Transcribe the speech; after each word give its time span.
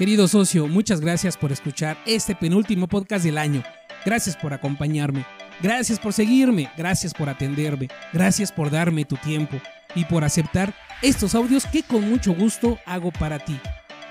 Querido 0.00 0.26
socio, 0.28 0.66
muchas 0.66 1.02
gracias 1.02 1.36
por 1.36 1.52
escuchar 1.52 1.98
este 2.06 2.34
penúltimo 2.34 2.88
podcast 2.88 3.22
del 3.22 3.36
año. 3.36 3.62
Gracias 4.06 4.34
por 4.34 4.54
acompañarme. 4.54 5.26
Gracias 5.60 6.00
por 6.00 6.14
seguirme. 6.14 6.70
Gracias 6.74 7.12
por 7.12 7.28
atenderme. 7.28 7.88
Gracias 8.10 8.50
por 8.50 8.70
darme 8.70 9.04
tu 9.04 9.16
tiempo 9.16 9.60
y 9.94 10.06
por 10.06 10.24
aceptar 10.24 10.72
estos 11.02 11.34
audios 11.34 11.66
que 11.66 11.82
con 11.82 12.08
mucho 12.08 12.32
gusto 12.32 12.78
hago 12.86 13.10
para 13.12 13.40
ti. 13.40 13.60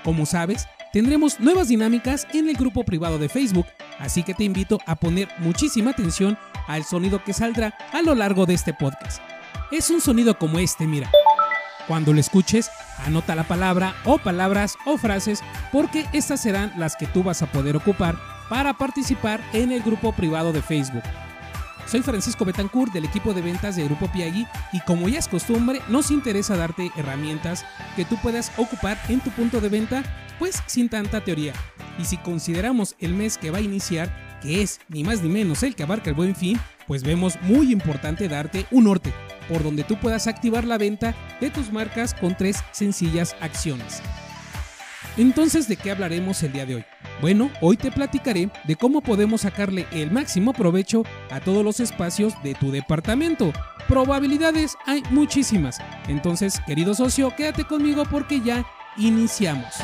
Como 0.04 0.26
sabes, 0.26 0.68
tendremos 0.92 1.40
nuevas 1.40 1.66
dinámicas 1.66 2.24
en 2.32 2.48
el 2.48 2.54
grupo 2.54 2.84
privado 2.84 3.18
de 3.18 3.28
Facebook, 3.28 3.66
así 3.98 4.22
que 4.22 4.34
te 4.34 4.44
invito 4.44 4.78
a 4.86 4.94
poner 4.94 5.26
muchísima 5.38 5.90
atención 5.90 6.38
al 6.68 6.84
sonido 6.84 7.24
que 7.24 7.32
saldrá 7.32 7.74
a 7.92 8.00
lo 8.00 8.14
largo 8.14 8.46
de 8.46 8.54
este 8.54 8.72
podcast. 8.72 9.20
Es 9.72 9.90
un 9.90 10.00
sonido 10.00 10.38
como 10.38 10.60
este, 10.60 10.86
mira. 10.86 11.10
Cuando 11.90 12.12
lo 12.12 12.20
escuches, 12.20 12.70
anota 13.04 13.34
la 13.34 13.42
palabra 13.42 13.96
o 14.04 14.18
palabras 14.18 14.78
o 14.86 14.96
frases 14.96 15.42
porque 15.72 16.06
estas 16.12 16.40
serán 16.40 16.72
las 16.78 16.94
que 16.94 17.08
tú 17.08 17.24
vas 17.24 17.42
a 17.42 17.50
poder 17.50 17.74
ocupar 17.74 18.16
para 18.48 18.74
participar 18.74 19.40
en 19.52 19.72
el 19.72 19.82
grupo 19.82 20.12
privado 20.12 20.52
de 20.52 20.62
Facebook. 20.62 21.02
Soy 21.86 22.02
Francisco 22.02 22.44
Betancourt 22.44 22.92
del 22.92 23.06
equipo 23.06 23.34
de 23.34 23.42
ventas 23.42 23.74
de 23.74 23.86
Grupo 23.86 24.06
Piagui 24.06 24.46
y 24.72 24.78
como 24.82 25.08
ya 25.08 25.18
es 25.18 25.26
costumbre, 25.26 25.80
nos 25.88 26.12
interesa 26.12 26.56
darte 26.56 26.92
herramientas 26.96 27.66
que 27.96 28.04
tú 28.04 28.16
puedas 28.22 28.52
ocupar 28.56 28.96
en 29.08 29.18
tu 29.18 29.30
punto 29.30 29.60
de 29.60 29.68
venta, 29.68 30.04
pues 30.38 30.62
sin 30.66 30.88
tanta 30.88 31.24
teoría. 31.24 31.54
Y 31.98 32.04
si 32.04 32.18
consideramos 32.18 32.94
el 33.00 33.14
mes 33.14 33.36
que 33.36 33.50
va 33.50 33.58
a 33.58 33.62
iniciar, 33.62 34.38
que 34.40 34.62
es 34.62 34.78
ni 34.90 35.02
más 35.02 35.22
ni 35.22 35.28
menos 35.28 35.64
el 35.64 35.74
que 35.74 35.82
abarca 35.82 36.10
el 36.10 36.14
buen 36.14 36.36
fin, 36.36 36.56
pues 36.86 37.02
vemos 37.02 37.36
muy 37.42 37.72
importante 37.72 38.28
darte 38.28 38.66
un 38.70 38.84
norte, 38.84 39.12
por 39.50 39.64
donde 39.64 39.84
tú 39.84 39.98
puedas 39.98 40.28
activar 40.28 40.64
la 40.64 40.78
venta 40.78 41.14
de 41.40 41.50
tus 41.50 41.72
marcas 41.72 42.14
con 42.14 42.36
tres 42.36 42.62
sencillas 42.70 43.36
acciones. 43.40 44.00
Entonces, 45.16 45.66
¿de 45.68 45.76
qué 45.76 45.90
hablaremos 45.90 46.42
el 46.44 46.52
día 46.52 46.64
de 46.64 46.76
hoy? 46.76 46.84
Bueno, 47.20 47.50
hoy 47.60 47.76
te 47.76 47.90
platicaré 47.90 48.48
de 48.64 48.76
cómo 48.76 49.02
podemos 49.02 49.42
sacarle 49.42 49.86
el 49.92 50.10
máximo 50.10 50.52
provecho 50.52 51.02
a 51.30 51.40
todos 51.40 51.64
los 51.64 51.80
espacios 51.80 52.32
de 52.42 52.54
tu 52.54 52.70
departamento. 52.70 53.52
Probabilidades 53.88 54.76
hay 54.86 55.02
muchísimas. 55.10 55.78
Entonces, 56.08 56.60
querido 56.66 56.94
socio, 56.94 57.34
quédate 57.36 57.64
conmigo 57.64 58.04
porque 58.10 58.40
ya 58.40 58.64
iniciamos. 58.96 59.74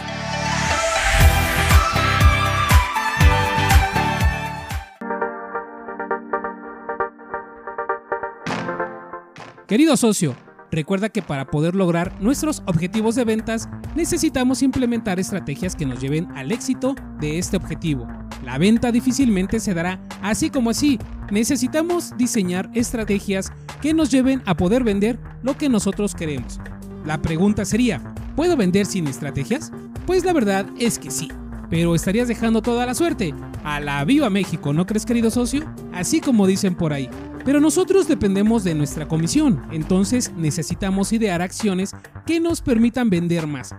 Querido 9.67 9.97
socio, 9.97 10.37
recuerda 10.71 11.09
que 11.09 11.23
para 11.23 11.49
poder 11.49 11.75
lograr 11.75 12.15
nuestros 12.21 12.63
objetivos 12.67 13.17
de 13.17 13.25
ventas 13.25 13.69
necesitamos 13.97 14.63
implementar 14.63 15.19
estrategias 15.19 15.75
que 15.75 15.85
nos 15.85 16.01
lleven 16.01 16.29
al 16.37 16.53
éxito 16.53 16.95
de 17.19 17.39
este 17.39 17.57
objetivo. 17.57 18.07
La 18.45 18.59
venta 18.59 18.93
difícilmente 18.93 19.59
se 19.59 19.75
dará 19.75 20.01
así 20.23 20.51
como 20.51 20.71
así. 20.71 21.01
Necesitamos 21.33 22.17
diseñar 22.17 22.71
estrategias 22.75 23.51
que 23.83 23.93
nos 23.93 24.13
lleven 24.13 24.41
a 24.47 24.57
poder 24.57 24.85
vender 24.85 25.19
lo 25.43 25.59
que 25.59 25.69
nosotros 25.69 26.15
queremos. 26.15 26.61
La 27.05 27.21
pregunta 27.21 27.65
sería, 27.65 28.15
¿puedo 28.37 28.57
vender 28.57 28.87
sin 28.87 29.09
estrategias? 29.09 29.73
Pues 30.07 30.25
la 30.25 30.33
verdad 30.33 30.67
es 30.79 31.01
que 31.01 31.11
sí. 31.11 31.29
Pero 31.71 31.95
estarías 31.95 32.29
dejando 32.29 32.63
toda 32.63 32.87
la 32.87 32.95
suerte. 32.95 33.35
A 33.65 33.81
la 33.81 34.05
viva 34.05 34.31
México, 34.31 34.73
¿no 34.73 34.87
crees 34.87 35.07
querido 35.07 35.31
socio? 35.31 35.65
Así 35.93 36.21
como 36.21 36.47
dicen 36.47 36.75
por 36.75 36.93
ahí. 36.93 37.09
Pero 37.45 37.61
nosotros 37.61 38.09
dependemos 38.09 38.65
de 38.65 38.75
nuestra 38.75 39.07
comisión, 39.07 39.63
entonces 39.71 40.33
necesitamos 40.37 41.13
idear 41.13 41.43
acciones 41.43 41.93
que 42.27 42.41
nos 42.41 42.61
permitan 42.61 43.09
vender 43.09 43.47
más. 43.47 43.75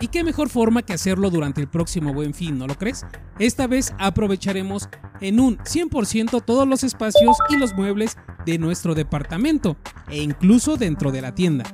¿Y 0.00 0.06
qué 0.06 0.22
mejor 0.22 0.48
forma 0.48 0.82
que 0.82 0.92
hacerlo 0.92 1.28
durante 1.28 1.60
el 1.60 1.66
próximo 1.66 2.14
buen 2.14 2.32
fin, 2.32 2.56
no 2.56 2.68
lo 2.68 2.76
crees? 2.76 3.04
Esta 3.40 3.66
vez 3.66 3.92
aprovecharemos 3.98 4.88
en 5.20 5.40
un 5.40 5.58
100% 5.58 6.44
todos 6.44 6.68
los 6.68 6.84
espacios 6.84 7.36
y 7.48 7.56
los 7.56 7.74
muebles 7.74 8.16
de 8.46 8.58
nuestro 8.58 8.94
departamento 8.94 9.76
e 10.08 10.22
incluso 10.22 10.76
dentro 10.76 11.10
de 11.10 11.22
la 11.22 11.34
tienda. 11.34 11.64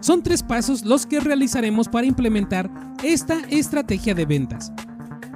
Son 0.00 0.22
tres 0.22 0.44
pasos 0.44 0.84
los 0.84 1.06
que 1.06 1.18
realizaremos 1.18 1.88
para 1.88 2.06
implementar 2.06 2.70
esta 3.02 3.40
estrategia 3.50 4.14
de 4.14 4.26
ventas. 4.26 4.72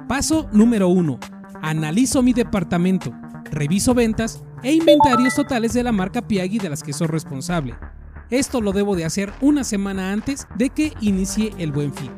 Paso 0.09 0.49
número 0.51 0.87
1. 0.87 1.19
Analizo 1.61 2.23
mi 2.23 2.33
departamento, 2.33 3.13
reviso 3.51 3.93
ventas 3.93 4.41
e 4.63 4.73
inventarios 4.73 5.35
totales 5.35 5.73
de 5.73 5.83
la 5.83 5.91
marca 5.91 6.23
Piagui 6.23 6.57
de 6.57 6.67
las 6.67 6.81
que 6.81 6.93
soy 6.93 7.05
responsable. 7.05 7.75
Esto 8.31 8.59
lo 8.59 8.71
debo 8.71 8.95
de 8.95 9.05
hacer 9.05 9.31
una 9.39 9.63
semana 9.63 10.11
antes 10.11 10.47
de 10.55 10.71
que 10.71 10.93
inicie 11.01 11.53
el 11.59 11.71
buen 11.71 11.93
fin. 11.93 12.09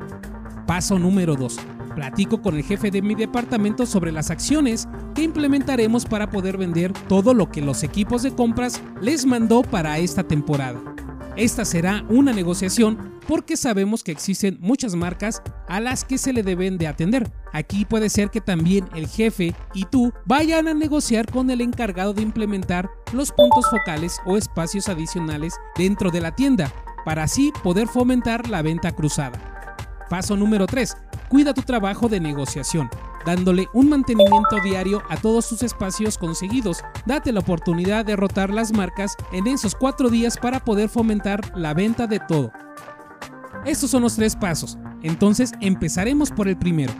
Paso 0.65 0.97
número 0.99 1.35
2. 1.35 1.59
Platico 1.93 2.41
con 2.41 2.55
el 2.55 2.63
jefe 2.63 2.91
de 2.91 3.01
mi 3.01 3.13
departamento 3.13 3.85
sobre 3.85 4.13
las 4.13 4.31
acciones 4.31 4.87
que 5.13 5.23
implementaremos 5.23 6.05
para 6.05 6.29
poder 6.29 6.57
vender 6.57 6.93
todo 7.09 7.33
lo 7.33 7.51
que 7.51 7.59
los 7.59 7.83
equipos 7.83 8.23
de 8.23 8.33
compras 8.33 8.81
les 9.01 9.25
mandó 9.25 9.63
para 9.63 9.97
esta 9.97 10.23
temporada. 10.23 10.79
Esta 11.35 11.65
será 11.65 12.05
una 12.07 12.31
negociación 12.31 13.19
porque 13.31 13.55
sabemos 13.55 14.03
que 14.03 14.11
existen 14.11 14.57
muchas 14.59 14.93
marcas 14.93 15.41
a 15.69 15.79
las 15.79 16.03
que 16.03 16.17
se 16.17 16.33
le 16.33 16.43
deben 16.43 16.77
de 16.77 16.87
atender. 16.87 17.31
Aquí 17.53 17.85
puede 17.85 18.09
ser 18.09 18.29
que 18.29 18.41
también 18.41 18.89
el 18.93 19.07
jefe 19.07 19.55
y 19.73 19.85
tú 19.85 20.11
vayan 20.25 20.67
a 20.67 20.73
negociar 20.73 21.31
con 21.31 21.49
el 21.49 21.61
encargado 21.61 22.13
de 22.13 22.23
implementar 22.23 22.89
los 23.13 23.31
puntos 23.31 23.69
focales 23.69 24.19
o 24.25 24.35
espacios 24.35 24.89
adicionales 24.89 25.53
dentro 25.77 26.11
de 26.11 26.19
la 26.19 26.35
tienda, 26.35 26.73
para 27.05 27.23
así 27.23 27.53
poder 27.63 27.87
fomentar 27.87 28.49
la 28.49 28.61
venta 28.61 28.91
cruzada. 28.91 29.77
Paso 30.09 30.35
número 30.35 30.67
3. 30.67 30.93
Cuida 31.29 31.53
tu 31.53 31.61
trabajo 31.61 32.09
de 32.09 32.19
negociación 32.19 32.89
dándole 33.25 33.67
un 33.73 33.89
mantenimiento 33.89 34.59
diario 34.63 35.03
a 35.09 35.17
todos 35.17 35.45
sus 35.45 35.63
espacios 35.63 36.17
conseguidos. 36.17 36.83
Date 37.05 37.31
la 37.31 37.39
oportunidad 37.39 38.05
de 38.05 38.15
rotar 38.15 38.49
las 38.49 38.73
marcas 38.73 39.15
en 39.31 39.47
esos 39.47 39.75
cuatro 39.75 40.09
días 40.09 40.37
para 40.37 40.59
poder 40.59 40.89
fomentar 40.89 41.55
la 41.55 41.73
venta 41.73 42.07
de 42.07 42.19
todo. 42.19 42.51
Estos 43.65 43.91
son 43.91 44.01
los 44.01 44.15
tres 44.15 44.35
pasos, 44.35 44.77
entonces 45.03 45.51
empezaremos 45.61 46.31
por 46.31 46.47
el 46.47 46.57
primero. 46.57 46.93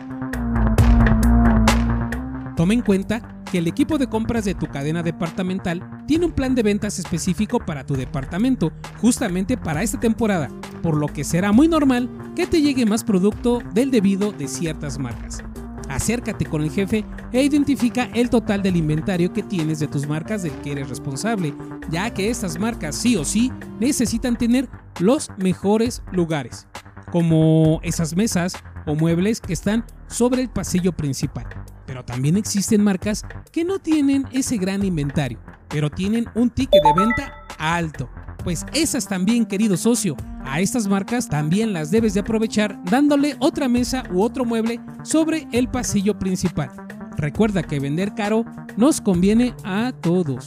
Toma 2.56 2.74
en 2.74 2.82
cuenta 2.82 3.42
que 3.50 3.58
el 3.58 3.66
equipo 3.66 3.98
de 3.98 4.06
compras 4.06 4.44
de 4.44 4.54
tu 4.54 4.68
cadena 4.68 5.02
departamental 5.02 5.82
tiene 6.06 6.26
un 6.26 6.32
plan 6.32 6.54
de 6.54 6.62
ventas 6.62 7.00
específico 7.00 7.58
para 7.58 7.84
tu 7.84 7.94
departamento, 7.94 8.72
justamente 9.00 9.56
para 9.56 9.82
esta 9.82 9.98
temporada, 9.98 10.48
por 10.82 10.96
lo 10.96 11.08
que 11.08 11.24
será 11.24 11.50
muy 11.50 11.66
normal 11.66 12.08
que 12.36 12.46
te 12.46 12.62
llegue 12.62 12.86
más 12.86 13.02
producto 13.02 13.60
del 13.74 13.90
debido 13.90 14.30
de 14.30 14.46
ciertas 14.46 14.98
marcas. 14.98 15.42
Acércate 15.88 16.46
con 16.46 16.62
el 16.62 16.70
jefe 16.70 17.04
e 17.32 17.42
identifica 17.42 18.04
el 18.14 18.30
total 18.30 18.62
del 18.62 18.76
inventario 18.76 19.32
que 19.32 19.42
tienes 19.42 19.80
de 19.80 19.88
tus 19.88 20.06
marcas 20.06 20.42
del 20.42 20.52
que 20.60 20.72
eres 20.72 20.88
responsable, 20.88 21.54
ya 21.90 22.08
que 22.14 22.30
estas 22.30 22.58
marcas 22.58 22.94
sí 22.96 23.16
o 23.16 23.24
sí 23.24 23.50
necesitan 23.80 24.36
tener 24.36 24.68
los 25.00 25.28
mejores 25.36 26.02
lugares, 26.12 26.66
como 27.10 27.80
esas 27.82 28.16
mesas 28.16 28.54
o 28.86 28.94
muebles 28.94 29.40
que 29.40 29.52
están 29.52 29.84
sobre 30.08 30.42
el 30.42 30.48
pasillo 30.48 30.92
principal. 30.92 31.46
Pero 31.86 32.04
también 32.04 32.36
existen 32.36 32.82
marcas 32.82 33.24
que 33.50 33.64
no 33.64 33.78
tienen 33.78 34.26
ese 34.32 34.56
gran 34.56 34.84
inventario, 34.84 35.38
pero 35.68 35.90
tienen 35.90 36.26
un 36.34 36.50
ticket 36.50 36.82
de 36.82 36.92
venta 36.94 37.32
alto. 37.58 38.08
Pues 38.44 38.66
esas 38.72 39.06
también, 39.06 39.46
querido 39.46 39.76
socio, 39.76 40.16
a 40.44 40.60
estas 40.60 40.88
marcas 40.88 41.28
también 41.28 41.72
las 41.72 41.90
debes 41.90 42.14
de 42.14 42.20
aprovechar 42.20 42.78
dándole 42.84 43.36
otra 43.38 43.68
mesa 43.68 44.02
u 44.12 44.22
otro 44.22 44.44
mueble 44.44 44.80
sobre 45.04 45.46
el 45.52 45.68
pasillo 45.68 46.18
principal. 46.18 46.70
Recuerda 47.16 47.62
que 47.62 47.78
vender 47.78 48.14
caro 48.14 48.44
nos 48.76 49.00
conviene 49.00 49.54
a 49.64 49.92
todos. 49.92 50.46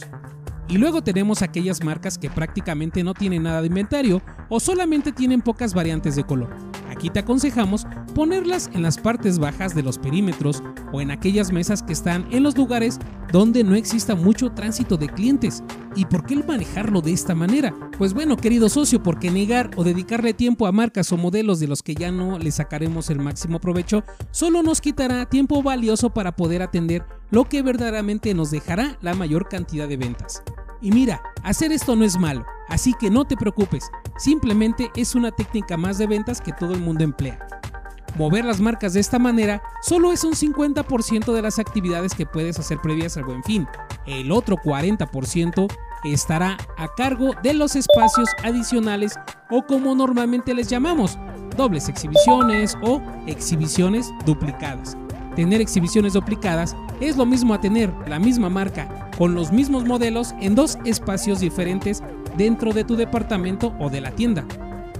Y 0.68 0.78
luego 0.78 1.02
tenemos 1.02 1.42
aquellas 1.42 1.82
marcas 1.84 2.18
que 2.18 2.28
prácticamente 2.28 3.04
no 3.04 3.14
tienen 3.14 3.44
nada 3.44 3.60
de 3.60 3.68
inventario 3.68 4.20
o 4.48 4.58
solamente 4.58 5.12
tienen 5.12 5.40
pocas 5.40 5.74
variantes 5.74 6.16
de 6.16 6.24
color. 6.24 6.54
Aquí 6.90 7.10
te 7.10 7.20
aconsejamos 7.20 7.86
ponerlas 8.14 8.70
en 8.72 8.82
las 8.82 8.96
partes 8.96 9.38
bajas 9.38 9.74
de 9.74 9.82
los 9.82 9.98
perímetros 9.98 10.62
o 10.92 11.00
en 11.00 11.10
aquellas 11.10 11.52
mesas 11.52 11.82
que 11.82 11.92
están 11.92 12.26
en 12.32 12.42
los 12.42 12.56
lugares 12.56 12.98
donde 13.30 13.62
no 13.64 13.74
exista 13.74 14.14
mucho 14.14 14.50
tránsito 14.52 14.96
de 14.96 15.08
clientes. 15.08 15.62
¿Y 15.94 16.06
por 16.06 16.24
qué 16.24 16.36
manejarlo 16.36 17.00
de 17.00 17.12
esta 17.12 17.34
manera? 17.34 17.74
Pues 17.98 18.14
bueno, 18.14 18.36
querido 18.36 18.68
socio, 18.68 19.02
porque 19.02 19.30
negar 19.30 19.70
o 19.76 19.84
dedicarle 19.84 20.32
tiempo 20.32 20.66
a 20.66 20.72
marcas 20.72 21.12
o 21.12 21.16
modelos 21.16 21.60
de 21.60 21.68
los 21.68 21.82
que 21.82 21.94
ya 21.94 22.10
no 22.10 22.38
le 22.38 22.50
sacaremos 22.50 23.10
el 23.10 23.18
máximo 23.18 23.60
provecho 23.60 24.02
solo 24.30 24.62
nos 24.62 24.80
quitará 24.80 25.26
tiempo 25.26 25.62
valioso 25.62 26.10
para 26.10 26.34
poder 26.34 26.62
atender 26.62 27.04
lo 27.30 27.44
que 27.44 27.62
verdaderamente 27.62 28.32
nos 28.34 28.50
dejará 28.50 28.96
la 29.02 29.14
mayor 29.14 29.48
cantidad 29.48 29.88
de 29.88 29.96
ventas. 29.96 30.42
Y 30.80 30.92
mira, 30.92 31.22
hacer 31.42 31.72
esto 31.72 31.96
no 31.96 32.04
es 32.04 32.18
malo, 32.18 32.44
así 32.68 32.94
que 32.94 33.10
no 33.10 33.24
te 33.24 33.36
preocupes, 33.36 33.88
simplemente 34.18 34.90
es 34.96 35.14
una 35.14 35.30
técnica 35.30 35.76
más 35.76 35.98
de 35.98 36.06
ventas 36.06 36.40
que 36.40 36.52
todo 36.52 36.74
el 36.74 36.80
mundo 36.80 37.04
emplea. 37.04 37.38
Mover 38.16 38.46
las 38.46 38.60
marcas 38.60 38.94
de 38.94 39.00
esta 39.00 39.18
manera 39.18 39.62
solo 39.82 40.10
es 40.10 40.24
un 40.24 40.32
50% 40.32 41.34
de 41.34 41.42
las 41.42 41.58
actividades 41.58 42.14
que 42.14 42.24
puedes 42.24 42.58
hacer 42.58 42.78
previas 42.80 43.16
al 43.18 43.24
buen 43.24 43.42
fin. 43.44 43.66
El 44.06 44.32
otro 44.32 44.56
40% 44.56 45.70
estará 46.04 46.56
a 46.78 46.88
cargo 46.96 47.34
de 47.42 47.52
los 47.52 47.76
espacios 47.76 48.30
adicionales 48.42 49.18
o 49.50 49.66
como 49.66 49.94
normalmente 49.94 50.54
les 50.54 50.68
llamamos, 50.68 51.18
dobles 51.56 51.90
exhibiciones 51.90 52.76
o 52.82 53.02
exhibiciones 53.26 54.10
duplicadas. 54.24 54.96
Tener 55.34 55.60
exhibiciones 55.60 56.14
duplicadas 56.14 56.74
es 57.00 57.18
lo 57.18 57.26
mismo 57.26 57.52
a 57.52 57.60
tener 57.60 57.92
la 58.08 58.18
misma 58.18 58.48
marca 58.48 59.05
con 59.16 59.34
los 59.34 59.52
mismos 59.52 59.84
modelos 59.84 60.34
en 60.40 60.54
dos 60.54 60.78
espacios 60.84 61.40
diferentes 61.40 62.02
dentro 62.36 62.72
de 62.72 62.84
tu 62.84 62.96
departamento 62.96 63.74
o 63.78 63.90
de 63.90 64.00
la 64.00 64.10
tienda. 64.10 64.44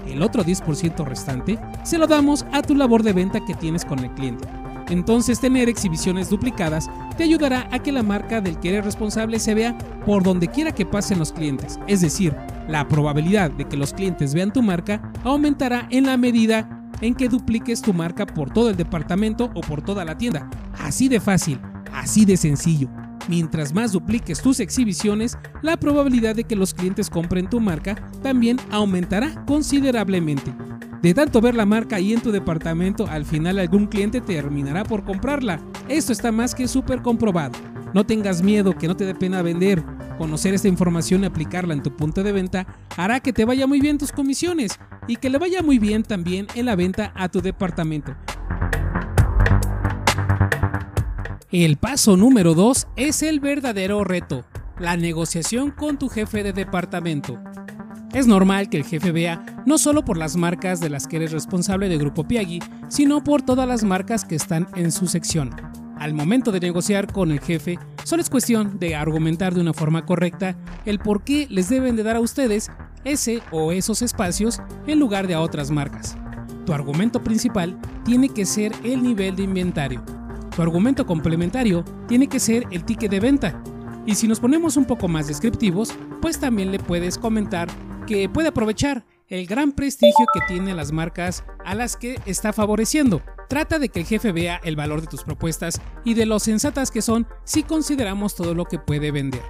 El 0.06 0.22
otro 0.22 0.44
10% 0.44 1.04
restante 1.04 1.58
se 1.84 1.98
lo 1.98 2.06
damos 2.06 2.46
a 2.52 2.62
tu 2.62 2.74
labor 2.74 3.02
de 3.02 3.12
venta 3.12 3.44
que 3.44 3.54
tienes 3.54 3.84
con 3.84 3.98
el 3.98 4.10
cliente. 4.12 4.46
Entonces 4.88 5.40
tener 5.40 5.68
exhibiciones 5.68 6.30
duplicadas 6.30 6.88
te 7.16 7.24
ayudará 7.24 7.68
a 7.72 7.80
que 7.80 7.90
la 7.90 8.04
marca 8.04 8.40
del 8.40 8.58
que 8.60 8.68
eres 8.68 8.84
responsable 8.84 9.40
se 9.40 9.54
vea 9.54 9.76
por 10.04 10.22
donde 10.22 10.48
quiera 10.48 10.72
que 10.72 10.86
pasen 10.86 11.18
los 11.18 11.32
clientes. 11.32 11.80
Es 11.88 12.02
decir, 12.02 12.36
la 12.68 12.86
probabilidad 12.86 13.50
de 13.50 13.64
que 13.64 13.76
los 13.76 13.92
clientes 13.92 14.32
vean 14.32 14.52
tu 14.52 14.62
marca 14.62 15.12
aumentará 15.24 15.88
en 15.90 16.06
la 16.06 16.16
medida 16.16 16.88
en 17.00 17.14
que 17.14 17.28
dupliques 17.28 17.82
tu 17.82 17.92
marca 17.92 18.26
por 18.26 18.50
todo 18.50 18.70
el 18.70 18.76
departamento 18.76 19.50
o 19.54 19.60
por 19.60 19.82
toda 19.82 20.04
la 20.04 20.16
tienda. 20.16 20.48
Así 20.78 21.08
de 21.08 21.20
fácil, 21.20 21.60
así 21.92 22.24
de 22.24 22.36
sencillo. 22.36 22.88
Mientras 23.28 23.74
más 23.74 23.92
dupliques 23.92 24.40
tus 24.40 24.60
exhibiciones, 24.60 25.36
la 25.62 25.76
probabilidad 25.76 26.36
de 26.36 26.44
que 26.44 26.54
los 26.54 26.74
clientes 26.74 27.10
compren 27.10 27.50
tu 27.50 27.60
marca 27.60 27.96
también 28.22 28.58
aumentará 28.70 29.44
considerablemente. 29.46 30.54
De 31.02 31.12
tanto 31.12 31.40
ver 31.40 31.54
la 31.54 31.66
marca 31.66 31.96
ahí 31.96 32.12
en 32.12 32.20
tu 32.20 32.30
departamento, 32.30 33.06
al 33.06 33.24
final 33.24 33.58
algún 33.58 33.86
cliente 33.86 34.20
terminará 34.20 34.84
por 34.84 35.04
comprarla. 35.04 35.60
Esto 35.88 36.12
está 36.12 36.32
más 36.32 36.54
que 36.54 36.68
súper 36.68 37.02
comprobado. 37.02 37.58
No 37.94 38.04
tengas 38.04 38.42
miedo, 38.42 38.76
que 38.76 38.88
no 38.88 38.96
te 38.96 39.04
dé 39.04 39.14
pena 39.14 39.42
vender. 39.42 39.82
Conocer 40.18 40.54
esta 40.54 40.68
información 40.68 41.22
y 41.22 41.26
aplicarla 41.26 41.74
en 41.74 41.82
tu 41.82 41.94
punto 41.94 42.22
de 42.22 42.32
venta 42.32 42.66
hará 42.96 43.20
que 43.20 43.32
te 43.32 43.44
vaya 43.44 43.66
muy 43.66 43.80
bien 43.80 43.98
tus 43.98 44.12
comisiones 44.12 44.78
y 45.06 45.16
que 45.16 45.30
le 45.30 45.38
vaya 45.38 45.62
muy 45.62 45.78
bien 45.78 46.02
también 46.02 46.46
en 46.54 46.66
la 46.66 46.76
venta 46.76 47.12
a 47.14 47.28
tu 47.28 47.40
departamento. 47.40 48.16
El 51.64 51.78
paso 51.78 52.18
número 52.18 52.52
2 52.52 52.86
es 52.96 53.22
el 53.22 53.40
verdadero 53.40 54.04
reto, 54.04 54.44
la 54.78 54.98
negociación 54.98 55.70
con 55.70 55.98
tu 55.98 56.10
jefe 56.10 56.42
de 56.42 56.52
departamento. 56.52 57.40
Es 58.12 58.26
normal 58.26 58.68
que 58.68 58.76
el 58.76 58.84
jefe 58.84 59.10
vea 59.10 59.62
no 59.64 59.78
solo 59.78 60.04
por 60.04 60.18
las 60.18 60.36
marcas 60.36 60.80
de 60.80 60.90
las 60.90 61.06
que 61.06 61.16
eres 61.16 61.32
responsable 61.32 61.88
de 61.88 61.96
Grupo 61.96 62.28
Piagui, 62.28 62.62
sino 62.88 63.24
por 63.24 63.40
todas 63.40 63.66
las 63.66 63.84
marcas 63.84 64.26
que 64.26 64.34
están 64.34 64.68
en 64.76 64.92
su 64.92 65.06
sección. 65.06 65.50
Al 65.98 66.12
momento 66.12 66.52
de 66.52 66.60
negociar 66.60 67.10
con 67.10 67.32
el 67.32 67.40
jefe, 67.40 67.78
solo 68.04 68.20
es 68.20 68.28
cuestión 68.28 68.78
de 68.78 68.94
argumentar 68.94 69.54
de 69.54 69.62
una 69.62 69.72
forma 69.72 70.04
correcta 70.04 70.58
el 70.84 70.98
por 70.98 71.24
qué 71.24 71.46
les 71.48 71.70
deben 71.70 71.96
de 71.96 72.02
dar 72.02 72.16
a 72.16 72.20
ustedes 72.20 72.70
ese 73.04 73.40
o 73.50 73.72
esos 73.72 74.02
espacios 74.02 74.60
en 74.86 74.98
lugar 74.98 75.26
de 75.26 75.32
a 75.32 75.40
otras 75.40 75.70
marcas. 75.70 76.18
Tu 76.66 76.74
argumento 76.74 77.24
principal 77.24 77.78
tiene 78.04 78.28
que 78.28 78.44
ser 78.44 78.72
el 78.84 79.02
nivel 79.02 79.36
de 79.36 79.44
inventario. 79.44 80.15
Tu 80.56 80.62
argumento 80.62 81.04
complementario 81.04 81.84
tiene 82.08 82.28
que 82.28 82.40
ser 82.40 82.66
el 82.70 82.82
ticket 82.82 83.10
de 83.10 83.20
venta. 83.20 83.62
Y 84.06 84.14
si 84.14 84.26
nos 84.26 84.40
ponemos 84.40 84.78
un 84.78 84.86
poco 84.86 85.06
más 85.06 85.26
descriptivos, 85.26 85.92
pues 86.22 86.40
también 86.40 86.72
le 86.72 86.78
puedes 86.78 87.18
comentar 87.18 87.68
que 88.06 88.30
puede 88.30 88.48
aprovechar 88.48 89.04
el 89.28 89.46
gran 89.46 89.72
prestigio 89.72 90.24
que 90.32 90.40
tienen 90.48 90.78
las 90.78 90.92
marcas 90.92 91.44
a 91.62 91.74
las 91.74 91.96
que 91.98 92.18
está 92.24 92.54
favoreciendo. 92.54 93.20
Trata 93.50 93.78
de 93.78 93.90
que 93.90 94.00
el 94.00 94.06
jefe 94.06 94.32
vea 94.32 94.58
el 94.64 94.76
valor 94.76 95.02
de 95.02 95.08
tus 95.08 95.24
propuestas 95.24 95.78
y 96.04 96.14
de 96.14 96.24
lo 96.24 96.38
sensatas 96.38 96.90
que 96.90 97.02
son 97.02 97.26
si 97.44 97.62
consideramos 97.62 98.34
todo 98.34 98.54
lo 98.54 98.64
que 98.64 98.78
puede 98.78 99.10
vender. 99.10 99.42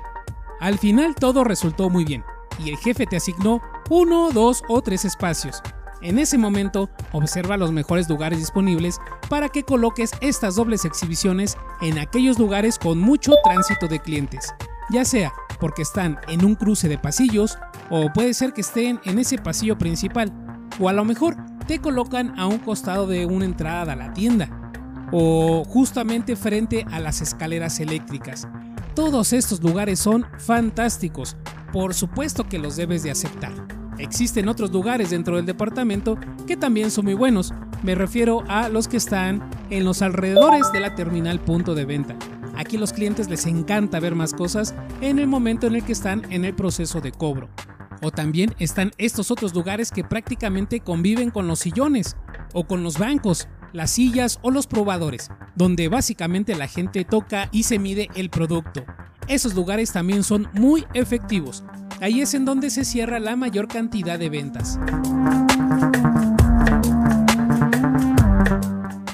Al 0.58 0.76
final 0.76 1.14
todo 1.14 1.44
resultó 1.44 1.88
muy 1.88 2.04
bien 2.04 2.24
y 2.58 2.70
el 2.70 2.78
jefe 2.78 3.06
te 3.06 3.16
asignó 3.16 3.62
uno, 3.90 4.30
dos 4.32 4.64
o 4.68 4.82
tres 4.82 5.04
espacios. 5.04 5.62
En 6.02 6.19
ese 6.19 6.38
momento, 6.38 6.90
observa 7.12 7.56
los 7.56 7.72
mejores 7.72 8.08
lugares 8.08 8.38
disponibles 8.38 8.98
para 9.28 9.48
que 9.48 9.62
coloques 9.62 10.12
estas 10.20 10.56
dobles 10.56 10.84
exhibiciones 10.84 11.56
en 11.81 11.98
aquellos 11.98 12.38
lugares 12.38 12.78
con 12.78 12.98
mucho 12.98 13.32
tránsito 13.43 13.88
de 13.88 14.00
clientes, 14.00 14.54
ya 14.90 15.04
sea 15.04 15.32
porque 15.58 15.82
están 15.82 16.19
en 16.28 16.44
un 16.44 16.54
cruce 16.54 16.88
de 16.88 16.98
pasillos 16.98 17.58
o 17.90 18.12
puede 18.12 18.34
ser 18.34 18.52
que 18.52 18.60
estén 18.60 19.00
en 19.04 19.19
ese 19.19 19.38
pasillo 19.38 19.78
principal, 19.78 20.32
o 20.78 20.88
a 20.88 20.93
lo 20.93 21.04
mejor 21.04 21.37
te 21.66 21.81
colocan 21.81 22.38
a 22.38 22.46
un 22.46 22.58
costado 22.58 23.06
de 23.06 23.26
una 23.26 23.44
entrada 23.44 23.94
a 23.94 23.96
la 23.96 24.12
tienda, 24.12 24.50
o 25.12 25.64
justamente 25.64 26.37
frente 26.37 26.84
a 26.90 27.00
las 27.00 27.20
escaleras 27.20 27.81
eléctricas. 27.81 28.46
Todos 28.94 29.32
estos 29.32 29.62
lugares 29.62 29.99
son 29.99 30.26
fantásticos, 30.38 31.37
por 31.72 31.94
supuesto 31.94 32.49
que 32.49 32.58
los 32.58 32.76
debes 32.76 33.02
de 33.02 33.10
aceptar. 33.10 33.75
Existen 33.98 34.48
otros 34.48 34.72
lugares 34.72 35.10
dentro 35.10 35.37
del 35.37 35.46
departamento 35.46 36.19
que 36.46 36.56
también 36.56 36.90
son 36.90 37.06
muy 37.06 37.14
buenos, 37.14 37.52
me 37.82 37.94
refiero 37.94 38.44
a 38.48 38.69
los 38.69 38.88
que 38.88 38.96
están 38.96 39.48
en 39.70 39.84
los 39.84 40.02
alrededores 40.02 40.70
de 40.72 40.81
la 40.81 40.94
terminal 40.94 41.40
punto 41.40 41.75
de 41.75 41.84
venta. 41.84 42.16
Aquí 42.56 42.78
los 42.78 42.93
clientes 42.93 43.28
les 43.28 43.46
encanta 43.46 44.00
ver 44.00 44.14
más 44.14 44.32
cosas 44.32 44.75
en 45.00 45.19
el 45.19 45.26
momento 45.26 45.66
en 45.66 45.76
el 45.76 45.84
que 45.84 45.93
están 45.93 46.31
en 46.32 46.44
el 46.44 46.54
proceso 46.54 47.00
de 47.00 47.12
cobro. 47.12 47.48
O 48.02 48.10
también 48.10 48.54
están 48.58 48.93
estos 48.98 49.31
otros 49.31 49.54
lugares 49.54 49.90
que 49.90 50.04
prácticamente 50.04 50.81
conviven 50.81 51.31
con 51.31 51.49
los 51.49 51.60
sillones 51.60 52.16
o 52.52 52.66
con 52.66 52.82
los 52.82 52.99
bancos, 52.99 53.49
las 53.72 53.90
sillas 53.90 54.38
o 54.42 54.50
los 54.50 54.66
probadores, 54.66 55.31
donde 55.54 55.88
básicamente 55.88 56.54
la 56.54 56.66
gente 56.66 57.04
toca 57.04 57.49
y 57.52 57.64
se 57.64 57.78
mide 57.78 58.08
el 58.14 58.31
producto. 58.31 58.84
Esos 59.28 59.54
lugares 59.54 59.92
también 59.92 60.22
son 60.22 60.49
muy 60.52 60.87
efectivos. 60.94 61.64
Ahí 62.00 62.20
es 62.20 62.34
en 62.34 62.44
donde 62.44 62.70
se 62.70 62.84
cierra 62.84 63.19
la 63.19 63.37
mayor 63.37 63.69
cantidad 63.69 64.19
de 64.19 64.28
ventas. 64.28 64.78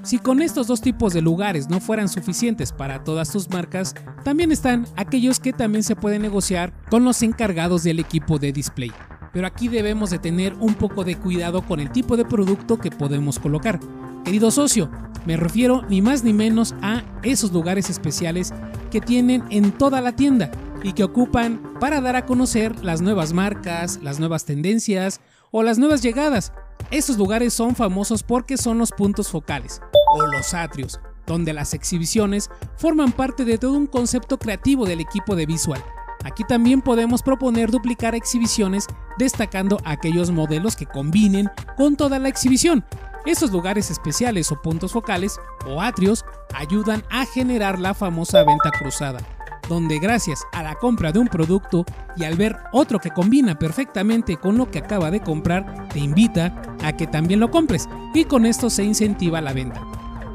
Si 0.03 0.19
con 0.19 0.43
estos 0.43 0.67
dos 0.67 0.81
tipos 0.81 1.13
de 1.13 1.23
lugares 1.23 1.71
no 1.71 1.81
fueran 1.81 2.09
suficientes 2.09 2.73
para 2.73 3.05
todas 3.05 3.31
tus 3.31 3.49
marcas, 3.49 3.95
también 4.25 4.51
están 4.51 4.87
aquellos 4.97 5.39
que 5.39 5.53
también 5.53 5.85
se 5.85 5.97
pueden 5.97 6.23
negociar 6.23 6.73
con 6.91 7.05
los 7.05 7.23
encargados 7.23 7.85
del 7.85 8.01
equipo 8.01 8.39
de 8.39 8.53
display. 8.53 8.93
Pero 9.33 9.47
aquí 9.47 9.69
debemos 9.69 10.11
de 10.11 10.19
tener 10.19 10.55
un 10.55 10.75
poco 10.75 11.05
de 11.05 11.17
cuidado 11.17 11.63
con 11.63 11.81
el 11.81 11.91
tipo 11.91 12.17
de 12.17 12.25
producto 12.25 12.79
que 12.79 12.91
podemos 12.91 13.39
colocar. 13.39 13.81
Querido 14.25 14.51
socio, 14.51 14.91
me 15.25 15.37
refiero 15.37 15.83
ni 15.89 16.03
más 16.03 16.25
ni 16.25 16.33
menos 16.33 16.75
a 16.83 17.03
esos 17.23 17.53
lugares 17.53 17.89
especiales 17.89 18.53
que 18.91 19.01
tienen 19.01 19.45
en 19.51 19.73
toda 19.73 20.01
la 20.01 20.13
tienda 20.13 20.51
y 20.83 20.93
que 20.93 21.05
ocupan 21.05 21.75
para 21.81 22.01
dar 22.01 22.17
a 22.17 22.27
conocer 22.27 22.85
las 22.85 23.01
nuevas 23.01 23.33
marcas, 23.33 23.99
las 24.03 24.19
nuevas 24.19 24.45
tendencias 24.45 25.21
o 25.51 25.63
las 25.63 25.79
nuevas 25.79 26.03
llegadas. 26.03 26.53
Estos 26.91 27.19
lugares 27.19 27.55
son 27.55 27.75
famosos 27.75 28.23
porque 28.23 28.57
son 28.57 28.79
los 28.79 28.91
puntos 28.91 29.31
focales 29.31 29.81
o 30.15 30.27
los 30.27 30.55
atrios, 30.55 31.01
donde 31.27 31.53
las 31.53 31.75
exhibiciones 31.75 32.51
forman 32.77 33.13
parte 33.13 33.45
de 33.45 33.59
todo 33.59 33.73
un 33.73 33.87
concepto 33.87 34.39
creativo 34.39 34.87
del 34.87 35.01
equipo 35.01 35.37
de 35.37 35.47
visual. 35.47 35.83
Aquí 36.25 36.45
también 36.45 36.83
podemos 36.83 37.23
proponer 37.23 37.71
duplicar 37.71 38.15
exhibiciones 38.15 38.87
destacando 39.19 39.79
aquellos 39.85 40.31
modelos 40.31 40.77
que 40.77 40.87
combinen 40.87 41.51
con 41.77 41.97
toda 41.97 42.19
la 42.19 42.29
exhibición. 42.29 42.85
Estos 43.25 43.53
lugares 43.53 43.91
especiales 43.91 44.51
o 44.51 44.61
puntos 44.61 44.93
focales 44.93 45.39
o 45.67 45.81
atrios 45.81 46.25
ayudan 46.55 47.05
a 47.11 47.25
generar 47.25 47.79
la 47.79 47.95
famosa 47.95 48.43
venta 48.45 48.71
cruzada, 48.71 49.21
donde 49.69 49.99
gracias 49.99 50.45
a 50.53 50.63
la 50.63 50.75
compra 50.75 51.13
de 51.13 51.19
un 51.19 51.29
producto 51.29 51.85
y 52.17 52.25
al 52.25 52.37
ver 52.37 52.57
otro 52.73 52.99
que 52.99 53.11
combina 53.11 53.59
perfectamente 53.59 54.37
con 54.37 54.57
lo 54.59 54.71
que 54.71 54.81
acaba 54.81 55.11
de 55.11 55.21
comprar, 55.21 55.89
te 55.89 56.01
invita 56.01 56.63
a 56.83 56.93
que 56.97 57.07
también 57.07 57.41
lo 57.41 57.51
compres 57.51 57.89
y 58.15 58.25
con 58.25 58.47
esto 58.47 58.71
se 58.71 58.85
incentiva 58.85 59.41
la 59.41 59.53
venta. 59.53 59.81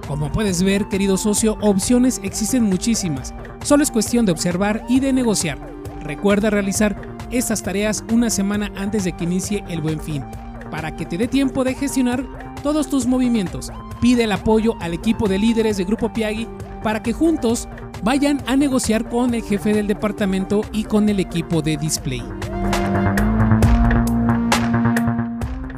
Como 0.07 0.31
puedes 0.31 0.63
ver, 0.63 0.87
querido 0.87 1.17
socio, 1.17 1.57
opciones 1.61 2.21
existen 2.23 2.63
muchísimas. 2.63 3.33
Solo 3.63 3.83
es 3.83 3.91
cuestión 3.91 4.25
de 4.25 4.31
observar 4.31 4.83
y 4.87 5.01
de 5.01 5.11
negociar. 5.11 5.59
Recuerda 6.01 6.49
realizar 6.49 7.01
estas 7.29 7.61
tareas 7.61 8.05
una 8.11 8.29
semana 8.29 8.71
antes 8.77 9.03
de 9.03 9.11
que 9.11 9.25
inicie 9.25 9.65
el 9.67 9.81
buen 9.81 9.99
fin, 9.99 10.23
para 10.71 10.95
que 10.95 11.05
te 11.05 11.17
dé 11.17 11.27
tiempo 11.27 11.65
de 11.65 11.73
gestionar 11.73 12.23
todos 12.63 12.89
tus 12.89 13.05
movimientos. 13.05 13.71
Pide 13.99 14.23
el 14.23 14.31
apoyo 14.31 14.75
al 14.79 14.93
equipo 14.93 15.27
de 15.27 15.39
líderes 15.39 15.75
de 15.75 15.83
Grupo 15.83 16.13
Piagui 16.13 16.47
para 16.83 17.03
que 17.03 17.11
juntos 17.11 17.67
vayan 18.03 18.41
a 18.47 18.55
negociar 18.55 19.09
con 19.09 19.33
el 19.33 19.43
jefe 19.43 19.73
del 19.73 19.87
departamento 19.87 20.61
y 20.71 20.83
con 20.83 21.09
el 21.09 21.19
equipo 21.19 21.61
de 21.61 21.77
display. 21.77 22.23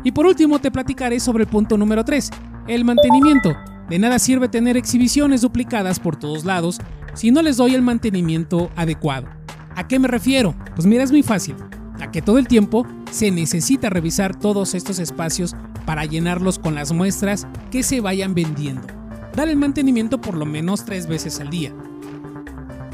Y 0.04 0.12
por 0.12 0.26
último 0.26 0.60
te 0.60 0.72
platicaré 0.72 1.20
sobre 1.20 1.44
el 1.44 1.50
punto 1.50 1.78
número 1.78 2.04
3, 2.04 2.30
el 2.68 2.86
mantenimiento. 2.86 3.56
De 3.90 4.00
nada 4.00 4.20
sirve 4.20 4.48
tener 4.48 4.78
exhibiciones 4.78 5.42
duplicadas 5.42 6.00
por 6.00 6.16
todos 6.16 6.46
lados 6.46 6.80
si 7.14 7.32
no 7.32 7.42
les 7.42 7.58
doy 7.58 7.74
el 7.76 7.82
mantenimiento 7.82 8.70
adecuado. 8.76 9.28
¿A 9.76 9.88
qué 9.88 10.00
me 10.00 10.08
refiero? 10.08 10.56
Pues 10.76 10.86
mira, 10.88 11.04
es 11.04 11.12
muy 11.12 11.24
fácil. 11.24 11.56
A 12.00 12.12
que 12.12 12.22
todo 12.22 12.38
el 12.38 12.48
tiempo 12.48 12.86
se 13.12 13.32
necesita 13.32 13.90
revisar 13.90 14.36
todos 14.36 14.74
estos 14.74 15.00
espacios 15.00 15.56
para 15.86 16.06
llenarlos 16.06 16.60
con 16.60 16.76
las 16.76 16.92
muestras 16.92 17.48
que 17.72 17.84
se 17.84 18.00
vayan 18.00 18.36
vendiendo. 18.36 18.88
Dar 19.36 19.50
el 19.50 19.58
mantenimiento 19.58 20.22
por 20.22 20.36
lo 20.36 20.46
menos 20.46 20.86
tres 20.86 21.08
veces 21.08 21.40
al 21.40 21.50
día. 21.50 21.74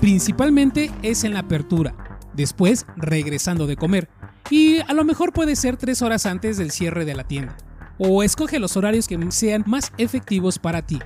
Principalmente 0.05 0.91
es 1.01 1.23
en 1.23 1.33
la 1.33 1.39
apertura, 1.39 2.19
después 2.35 2.85
regresando 2.95 3.65
de 3.65 3.75
comer 3.75 4.07
y 4.51 4.77
a 4.81 4.93
lo 4.93 5.03
mejor 5.03 5.33
puede 5.33 5.55
ser 5.55 5.77
tres 5.77 6.03
horas 6.03 6.27
antes 6.27 6.57
del 6.57 6.69
cierre 6.69 7.05
de 7.05 7.15
la 7.15 7.23
tienda. 7.23 7.57
o 7.97 8.21
escoge 8.21 8.59
los 8.59 8.77
horarios 8.77 9.07
que 9.07 9.17
sean 9.31 9.63
más 9.65 9.91
efectivos 9.97 10.59
para 10.59 10.85
ti. 10.85 10.99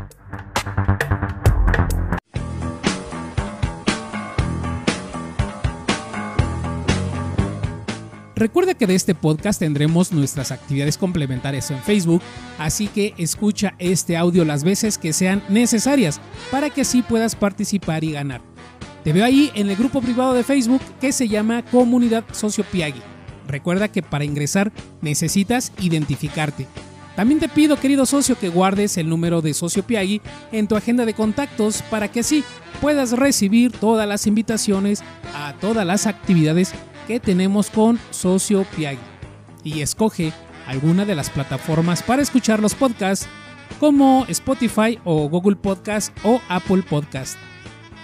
Recuerda 8.35 8.73
que 8.73 8.85
de 8.85 8.95
este 8.95 9.15
podcast 9.15 9.59
tendremos 9.59 10.11
nuestras 10.11 10.51
actividades 10.51 10.97
complementarias 10.97 11.71
en 11.71 11.79
Facebook, 11.79 12.21
así 12.57 12.87
que 12.87 13.13
escucha 13.17 13.75
este 13.79 14.17
audio 14.17 14.43
las 14.43 14.65
veces 14.65 14.97
que 14.97 15.13
sean 15.13 15.41
necesarias 15.47 16.19
para 16.51 16.69
que 16.69 16.81
así 16.81 17.01
puedas 17.01 17.35
participar 17.37 18.03
y 18.03 18.11
ganar. 18.11 18.48
Te 19.03 19.13
veo 19.13 19.25
ahí 19.25 19.51
en 19.55 19.69
el 19.69 19.75
grupo 19.75 20.01
privado 20.01 20.33
de 20.33 20.43
Facebook 20.43 20.81
que 20.99 21.11
se 21.11 21.27
llama 21.27 21.63
Comunidad 21.63 22.25
Socio 22.31 22.63
Piagui. 22.63 23.01
Recuerda 23.47 23.87
que 23.87 24.03
para 24.03 24.25
ingresar 24.25 24.71
necesitas 25.01 25.71
identificarte. 25.79 26.67
También 27.15 27.39
te 27.39 27.49
pido, 27.49 27.77
querido 27.77 28.05
socio, 28.05 28.37
que 28.37 28.49
guardes 28.49 28.97
el 28.97 29.09
número 29.09 29.41
de 29.41 29.53
Socio 29.53 29.83
Piagui 29.83 30.21
en 30.51 30.67
tu 30.67 30.75
agenda 30.75 31.05
de 31.05 31.13
contactos 31.13 31.81
para 31.89 32.09
que 32.09 32.21
así 32.21 32.43
puedas 32.79 33.11
recibir 33.11 33.71
todas 33.71 34.07
las 34.07 34.27
invitaciones 34.27 35.03
a 35.35 35.53
todas 35.59 35.85
las 35.85 36.05
actividades 36.05 36.71
que 37.07 37.19
tenemos 37.19 37.69
con 37.69 37.99
Socio 38.11 38.65
Piagui. 38.75 38.99
Y 39.63 39.81
escoge 39.81 40.31
alguna 40.67 41.03
de 41.03 41.15
las 41.15 41.29
plataformas 41.29 42.03
para 42.03 42.21
escuchar 42.21 42.61
los 42.61 42.75
podcasts 42.75 43.27
como 43.79 44.25
Spotify 44.29 44.99
o 45.03 45.27
Google 45.27 45.55
Podcast 45.55 46.15
o 46.23 46.39
Apple 46.47 46.83
Podcast. 46.83 47.37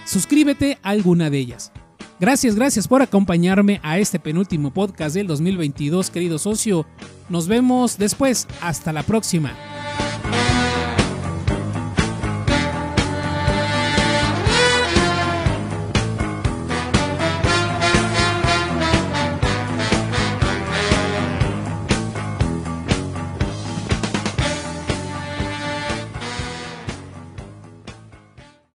Suscríbete 0.06 0.78
a 0.82 0.90
alguna 0.90 1.28
de 1.28 1.38
ellas. 1.38 1.72
Gracias, 2.18 2.54
gracias 2.54 2.88
por 2.88 3.02
acompañarme 3.02 3.80
a 3.82 3.98
este 3.98 4.18
penúltimo 4.18 4.72
podcast 4.72 5.14
del 5.14 5.26
2022, 5.26 6.10
querido 6.10 6.38
socio. 6.38 6.86
Nos 7.28 7.46
vemos 7.46 7.98
después. 7.98 8.46
Hasta 8.62 8.92
la 8.92 9.02
próxima. 9.02 9.52